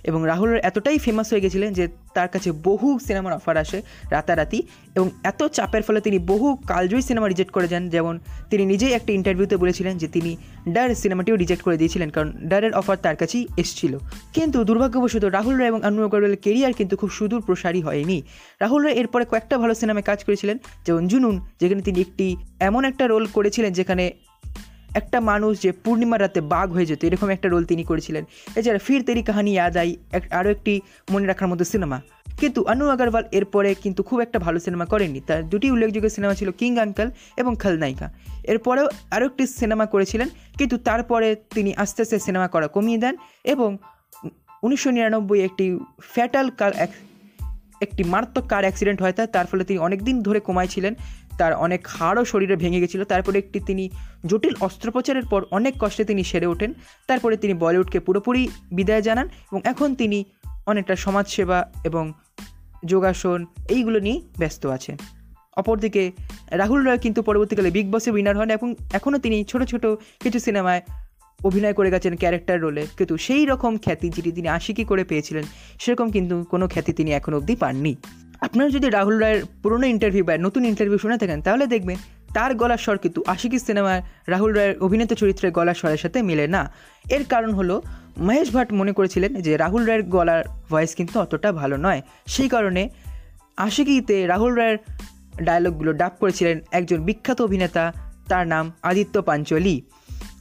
এবং 0.06 0.20
রাহুল 0.26 0.50
এতটাই 0.62 0.98
ফেমাস 0.98 1.26
হয়ে 1.32 1.40
গেছিলেন 1.40 1.72
যে 1.72 1.88
তার 2.14 2.28
কাছে 2.28 2.52
বহু 2.52 2.98
সিনেমার 2.98 3.32
অফার 3.32 3.56
আসে 3.56 3.82
রাতারাতি 4.10 4.62
এবং 4.94 5.10
এত 5.24 5.40
চাপের 5.42 5.82
ফলে 5.82 6.00
তিনি 6.00 6.18
বহু 6.18 6.56
কালজয়ী 6.66 7.02
সিনেমা 7.02 7.28
রিজেক্ট 7.28 7.52
করে 7.52 7.68
যান। 7.68 7.88
যেমন 7.88 8.18
তিনি 8.50 8.66
নিজেই 8.66 8.92
একটা 8.92 9.12
ইন্টারভিউতে 9.12 9.56
বলেছিলেন 9.56 9.98
যে 9.98 10.08
তিনি 10.08 10.36
ডার 10.68 10.94
সিনেমাটিও 10.94 11.36
রিজেক্ট 11.36 11.62
করে 11.62 11.76
দিয়েছিলেন 11.76 12.10
কারণ 12.10 12.32
ডারের 12.42 12.72
অফার 12.74 12.96
তার 12.96 13.16
কাছেই 13.16 13.46
এসেছিল। 13.56 13.98
কিন্তু 14.34 14.64
দুর্ভাগ্যবশত 14.64 15.24
রাহুল 15.24 15.54
রায় 15.56 15.68
এবং 15.68 15.80
আনু 15.84 16.04
আগরওয়ালের 16.04 16.36
কেরিয়ার 16.36 16.72
কিন্তু 16.72 16.96
খুব 16.96 17.10
সুদূর 17.10 17.40
প্রসারী 17.40 17.80
হয়নি। 17.80 18.22
রাহুল 18.60 18.80
রায় 18.84 18.94
এরপরে 18.94 19.24
কয়েকটা 19.24 19.58
ভালো 19.58 19.74
সিনেমায় 19.74 20.04
কাজ 20.04 20.24
করেছিলেন, 20.24 20.56
যেমন 20.86 21.08
জুনুন, 21.08 21.40
যেখানে 21.60 21.82
তিনি 21.82 22.00
একটি 22.00 22.36
এমন 22.60 22.84
একটা 22.84 23.06
রোল 23.06 23.26
করেছিলেন 23.26 23.72
যেখানে 23.72 24.04
একটা 25.00 25.18
মানুষ 25.30 25.52
যে 25.64 25.70
পূর্ণিমার 25.84 26.20
রাতে 26.24 26.40
বাঘ 26.52 26.66
হয়ে 26.76 26.88
যেত, 26.90 27.00
এরকম 27.08 27.28
একটা 27.36 27.46
রোল 27.52 27.64
তিনি 27.70 27.82
করেছিলেন। 27.90 28.24
এছাড়া 28.58 28.80
ফির 28.86 29.00
তেরি 29.06 29.22
কাহানি 29.28 29.52
ইয়াদ 29.56 29.74
আই, 29.82 29.90
এক, 30.16 30.24
আরও 30.38 30.48
একটি 30.56 30.72
মনে 31.12 31.26
রাখার 31.30 31.48
মতো 31.52 31.64
সিনেমা 31.72 31.98
কিন্তু 32.40 32.60
অনু 32.72 32.84
আগারওয়াল 32.94 33.24
এরপরে 33.38 33.70
কিন্তু 33.84 34.00
খুব 34.08 34.18
একটা 34.26 34.38
ভালো 34.46 34.58
সিনেমা 34.66 34.86
করেননি। 34.92 35.20
তার 35.28 35.40
দুটি 35.52 35.66
উল্লেখযোগ্য 35.74 36.08
সিনেমা 36.16 36.34
ছিল 36.40 36.48
কিং 36.60 36.72
আঙ্কাল 36.84 37.08
এবং 37.40 37.52
খলনায়িকা 37.62 38.06
এরপরেও 38.52 38.86
আরও 39.14 39.24
একটি 39.30 39.44
সিনেমা 39.60 39.84
করেছিলেন, 39.94 40.28
কিন্তু 40.58 40.76
তারপরে 40.88 41.28
তিনি 41.56 41.70
আস্তে 41.82 42.00
আস্তে 42.04 42.16
সিনেমা 42.26 42.48
করা 42.54 42.66
কমিয়ে 42.76 43.00
দেন 43.04 43.14
এবং 43.52 43.70
উনিশশো 44.66 44.90
নিরানব্বই 44.96 45.40
একটি 45.48 45.66
ফ্যাটাল 46.14 46.46
কার 46.60 46.72
একটি 47.84 48.02
মারাত্মক 48.12 48.44
কার 48.52 48.62
অ্যাক্সিডেন্ট 48.66 48.98
হয় 49.02 49.14
তার 49.34 49.46
ফলে 49.50 49.62
তিনি 49.68 49.78
অনেক 49.86 50.00
দিন 50.08 50.16
ধরে 50.26 50.40
কমায় 50.48 50.70
ছিলেন। 50.74 50.92
তার 51.38 51.54
অনেক 51.54 51.86
হাড়ও 51.86 52.24
শরীরে 52.24 52.56
ভেঙে 52.56 52.80
গেছিল। 52.80 53.04
তারপরে 53.04 53.38
একটি 53.38 53.60
তিনি 53.60 53.90
জটিল 54.26 54.54
অস্ত্রোপচারের 54.60 55.26
পর 55.30 55.44
অনেক 55.50 55.74
কষ্টে 55.80 56.04
তিনি 56.04 56.24
সেরে 56.24 56.46
ওঠেন। 56.46 56.74
তারপরে 57.06 57.36
তিনি 57.36 57.54
বলিউডকে 57.54 58.00
পুরোপুরি 58.00 58.48
বিদায় 58.72 59.02
জানান 59.02 59.26
এবং 59.26 59.60
এখন 59.64 59.94
তিনি 59.94 60.24
অনেকটা 60.66 60.96
সমাজসেবা 60.96 61.72
এবং 61.84 62.12
যোগাসন 62.84 63.46
এইগুলো 63.68 64.00
নিয়ে 64.00 64.20
ব্যস্ত 64.38 64.66
আছেন। 64.66 64.96
অপরদিকে 65.56 66.12
রাহুল 66.50 66.86
রয় 66.86 66.98
কিন্তু 66.98 67.22
পরবর্তীকালে 67.22 67.70
বিগ 67.70 67.86
বসে 67.92 68.10
উইনার 68.10 68.36
হন 68.36 68.50
এবং 68.50 68.74
এখনও 68.92 69.18
তিনি 69.18 69.44
ছোট 69.44 69.62
ছোট 69.62 69.86
কিছু 70.20 70.38
সিনেমায় 70.38 70.82
অভিনয় 71.44 71.72
করে 71.72 71.90
গেছেন 71.90 72.16
ক্যারেক্টার 72.16 72.60
রোলে 72.60 72.86
কিন্তু 72.98 73.16
সেই 73.16 73.46
রকম 73.46 73.78
খ্যাতি 73.78 74.08
যেটি 74.08 74.32
তিনি 74.32 74.48
আশিকি 74.48 74.84
করে 74.84 75.04
পেয়েছিলেন, 75.04 75.44
সেরকম 75.78 76.10
কিন্তু 76.10 76.44
কোনো 76.44 76.68
খ্যাতি 76.68 76.92
তিনি 76.92 77.12
এখন 77.12 77.34
অবধি 77.34 77.56
পাননি। 77.56 77.96
আপনারা 78.40 78.70
যদি 78.70 78.90
রাহুল 78.90 79.18
রায়ের 79.18 79.42
পুরনো 79.62 79.86
ইন্টারভিউ 79.86 80.24
বা 80.24 80.38
নতুন 80.38 80.64
ইন্টারভিউ 80.64 80.98
শুনে 80.98 81.18
থাকেন, 81.18 81.42
তাহলে 81.42 81.66
দেখবেন 81.66 81.96
তার 82.34 82.54
গলার 82.54 82.78
স্বর 82.78 82.98
কিন্তু 82.98 83.22
আশিকি 83.26 83.58
সিনেমার 83.58 84.02
রাহুল 84.26 84.52
রায়ের 84.52 84.78
অভিনেতা 84.78 85.14
চরিত্রের 85.14 85.52
গলার 85.52 85.74
স্বরের 85.74 85.96
সাথে 85.96 86.22
মিলে 86.22 86.46
না। 86.46 86.72
এর 87.10 87.24
কারণ 87.24 87.54
হলো, 87.54 87.82
মহেশ 88.18 88.50
ভাট 88.50 88.72
মনে 88.72 88.92
করেছিলেন 88.92 89.34
যে 89.34 89.56
রাহুল 89.56 89.84
রায়ের 89.84 90.02
গলার 90.02 90.44
ভয়েস 90.70 90.94
কিন্তু 90.94 91.20
অতটা 91.20 91.52
ভালো 91.52 91.76
নয়। 91.76 92.02
সেই 92.26 92.48
কারণে 92.48 92.90
আশিকিতে 93.56 94.26
রাহুল 94.26 94.54
রায়ের 94.54 94.78
ডায়লগগুলো 95.42 95.92
ডাব 95.92 96.12
করেছিলেন 96.20 96.60
একজন 96.72 96.96
বিখ্যাত 96.96 97.42
অভিনেতা, 97.42 97.92
তার 98.28 98.46
নাম 98.46 98.72
আদিত্য 98.82 99.22
পাঞ্চলি। 99.22 99.82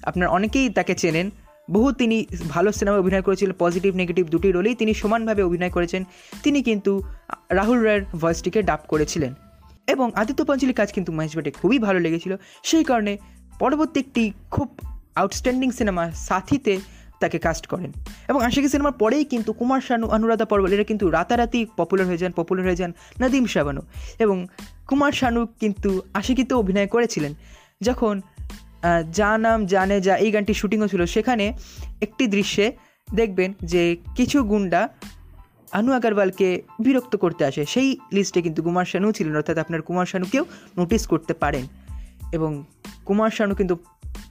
আপনার 0.03 0.29
অনেকেই 0.29 0.69
তাকে 0.69 0.95
চেনেন। 0.95 1.29
বহু 1.71 1.91
তিনি 1.91 2.25
ভালো 2.49 2.71
সিনেমা 2.71 2.97
অভিনয় 2.97 3.21
করেছিল 3.21 3.51
পজিটিভ, 3.59 3.95
নেগেটিভ 3.95 4.27
দুটি 4.27 4.51
রোলেই 4.51 4.75
তিনি 4.75 4.93
সমানভাবে 4.93 5.43
অভিনয় 5.43 5.69
করেছেন। 5.69 6.03
তিনি 6.43 6.63
কিন্তু 6.63 7.03
রাহুল 7.49 7.79
রায়ের 7.79 8.01
ভয়েসটিকে 8.03 8.61
ডাব 8.61 8.79
করেছিলেন। 8.87 9.33
এবং 9.87 10.11
আদিত্য 10.15 10.45
পাঞ্চলির 10.45 10.75
কাজ 10.75 10.93
কিন্তু 10.93 11.11
মহেশ 11.11 11.35
ভাটে 11.35 11.51
খুবই 11.51 11.79
ভালো 11.79 11.99
লেগেছিল। 11.99 12.35
সেই 12.63 12.83
কারণে 12.83 13.17
পরবর্তী 13.59 13.99
একটি 13.99 14.31
খুব 14.51 14.79
আউটস্ট্যান্ডিং 15.15 15.71
সিনেমা 15.71 16.11
সাথীতে 16.11 16.79
তাকে 17.19 17.39
কাস্ট 17.39 17.67
করেন। 17.67 17.91
এবং 18.27 18.41
আশিকি 18.41 18.69
সিনেমার 18.69 18.91
পরেই 18.91 19.23
কিন্তু 19.23 19.53
কুমার 19.53 19.81
শানু, 19.81 20.07
অনুরাধা 20.07 20.45
পর্বল, 20.45 20.71
এরা 20.73 20.83
কিন্তু 20.83 21.09
রাতারাতি 21.09 21.65
পপুলার 21.77 22.07
হয়ে 22.07 22.17
যান 22.17 22.31
পপুলার 22.31 22.65
হয়ে 22.65 22.75
যান 22.75 22.93
নদীম 23.21 23.45
শাবানু 23.45 23.81
এবং 24.19 24.47
কুমার 24.87 25.11
শানু 25.11 25.45
কিন্তু 25.45 26.01
আশিকিতে 26.13 26.55
অভিনয় 26.55 26.87
করেছিলেন। 26.87 27.33
যখন 27.81 28.21
যা 29.11 29.37
নাম 29.37 29.65
জানে 29.65 30.01
যা, 30.01 30.15
এই 30.15 30.31
গানটি 30.31 30.53
শুটিংও 30.53 30.87
ছিল। 30.87 31.05
সেখানে 31.05 31.53
একটি 32.01 32.27
দৃশ্যে 32.27 32.71
দেখবেন 33.15 33.53
যে 33.63 33.97
কিছু 34.15 34.43
গুন্ডা 34.43 34.89
আনু 35.71 35.91
আগারওয়ালকে 35.91 36.61
বিরক্ত 36.79 37.15
করতে 37.15 37.45
আসে। 37.45 37.65
সেই 37.65 37.97
লিস্টে 38.11 38.41
কিন্তু 38.41 38.63
কুমার 38.63 38.85
শানু 38.85 39.11
ছিলেন, 39.11 39.35
অর্থাৎ 39.35 39.57
আপনার 39.57 39.81
কুমার 39.81 40.05
শানুকেও 40.05 40.45
নোটিস 40.77 41.07
করতে 41.07 41.33
পারেন। 41.33 41.65
এবং 42.31 42.63
কুমার 43.05 43.31
শানু 43.31 43.55
কিন্তু 43.55 43.77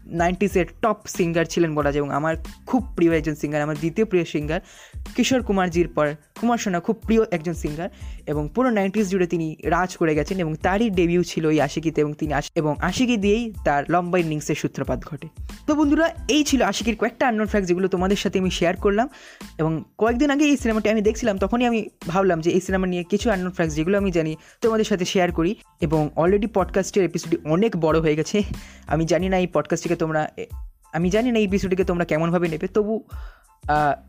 নাইনটিসের 0.06 0.66
টপ 0.82 0.96
সিঙ্গার 1.06 1.44
ছিলেন 1.44 1.74
বলা 1.74 1.92
যায় 1.92 2.04
এবং 2.04 2.14
আমার 2.14 2.36
খুব 2.66 2.92
প্রিয় 2.96 3.18
একজন 3.18 3.34
সিঙ্গার 3.34 3.62
আমার 3.62 3.76
দ্বিতীয় 3.76 4.06
প্রিয় 4.06 4.24
সিঙ্গার 4.24 4.60
কিশোর 5.16 5.42
কুমারজির 5.42 5.88
পর 5.88 6.14
কুমার 6.40 6.58
শানু 6.58 6.80
খুব 6.80 6.96
প্রিয় 6.96 7.22
একজন 7.30 7.52
সিঙ্গার 7.52 7.88
এবং 8.26 8.48
পুরো 8.54 8.70
নাইনটিস 8.70 9.10
জুড়ে 9.10 9.26
তিনি 9.26 9.56
রাজ 9.64 9.96
করে 9.96 10.14
গেছেন 10.14 10.38
এবং 10.38 10.54
তারই 10.54 10.90
ডেবিউ 10.90 11.22
ছিল 11.22 11.50
এই 11.50 11.60
আশিকিতে 11.60 12.00
এবং 12.00 12.12
তিনি 12.12 12.34
এবং 12.54 12.74
আশিকি 12.80 13.16
দিয়েই 13.16 13.52
তার 13.64 13.84
লম্বা 13.88 14.18
ইনিংসের 14.18 14.54
সূত্রপাত 14.54 15.04
ঘটে। 15.04 15.28
তো 15.66 15.74
বন্ধুরা, 15.74 16.14
এই 16.28 16.44
ছিল 16.44 16.62
আশিকির 16.62 16.96
কয়েকটা 16.96 17.28
আননোন 17.28 17.46
ফ্যাক্ট 17.46 17.68
যেগুলো 17.68 17.88
তোমাদের 17.88 18.16
সাথে 18.16 18.38
আমি 18.38 18.50
শেয়ার 18.50 18.76
করলাম 18.76 19.08
এবং 19.58 19.84
কয়েকদিন 19.98 20.30
আগে 20.30 20.44
এই 20.44 20.56
সিনেমাটি 20.56 20.90
আমি 20.90 21.02
দেখছিলাম, 21.02 21.38
তখনই 21.38 21.64
আমি 21.64 21.88
ভাবলাম 22.08 22.40
যে 22.40 22.50
এই 22.50 22.60
সিনেমা 22.60 22.86
নিয়ে 22.86 23.04
কিছু 23.04 23.30
আননোন 23.30 23.52
ফ্যাক্টস 23.52 23.76
যেগুলো 23.76 23.98
আমি 23.98 24.10
জানি 24.10 24.36
তোমাদের 24.60 24.84
সাথে 24.84 25.04
শেয়ার 25.04 25.32
করি 25.32 25.54
এবং 25.80 26.10
অলরেডি 26.16 26.46
পডকাস্টের 26.46 27.04
এপিসোডটি 27.04 27.36
অনেক 27.44 27.76
বড় 27.76 28.00
হয়ে 28.00 28.16
গেছে। 28.16 28.42
আমি 28.86 29.04
জানি 29.04 29.28
না 29.28 29.38
এই 29.38 29.46
পডকাস্টটিকে 29.46 29.93
তোমরা 29.96 30.30
আমি 30.92 31.10
জানি 31.10 31.32
না 31.32 31.38
এই 31.38 31.44
এপিসোডটিকে 31.44 31.84
তোমরা 31.84 32.04
কেমনভাবে 32.04 32.48
নেবে, 32.48 32.66
তবু 32.66 33.04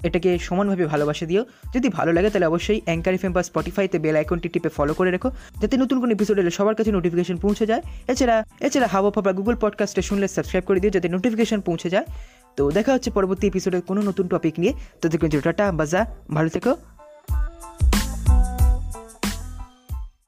এটাকে 0.04 0.39
সমানভাবে 0.39 0.86
ভালোবাসা 0.86 1.25
দিও। 1.25 1.46
যদি 1.74 1.89
ভালো 1.89 2.13
লাগে 2.13 2.30
তাহলে 2.30 2.46
অবশ্যই 2.46 2.82
অ্যাঙ্কার 2.86 3.13
এফএম 3.13 3.32
বা 3.32 3.44
স্পটিফাইতে 3.44 4.00
বেল 4.00 4.15
আইকনটি 4.15 4.50
টিপে 4.50 4.70
ফলো 4.70 4.94
করে 4.94 5.12
রেখো, 5.12 5.32
যাতে 5.62 5.77
নতুন 5.77 6.00
কোনো 6.00 6.12
এপিসোড 6.12 6.39
এলে 6.39 6.51
সবার 6.51 6.75
কাছে 6.75 6.92
নোটিফিকেশন 6.92 7.38
পৌঁছে 7.38 7.65
যায়। 7.65 7.82
এছাড়া 8.08 8.46
এছাড়া 8.60 8.88
হাওয়া 8.88 9.22
বা 9.22 9.32
গুগল 9.34 9.56
পডকাস্টে 9.62 10.01
শুনলে 10.01 10.27
সাবস্ক্রাইব 10.27 10.63
করে 10.65 10.80
দিও 10.80 10.89
যাতে 10.89 11.10
নোটিফিকেশন 11.10 11.62
পৌঁছে 11.62 11.89
যায়। 11.89 12.06
তো 12.58 12.72
দেখা 12.72 12.94
হচ্ছে 12.94 13.12
পরবর্তী 13.12 13.48
এপিসোডে 13.48 13.82
কোনো 13.82 14.01
নতুন 14.01 14.27
টপিক 14.27 14.54
নিয়ে। 14.58 14.74
তো 15.01 15.10
দেখুন 15.10 15.30
টাটা, 15.39 15.72
বাজা, 15.72 16.06
ভালো 16.34 16.50
থেকো। 16.50 16.75